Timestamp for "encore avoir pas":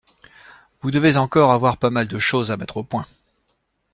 1.17-1.91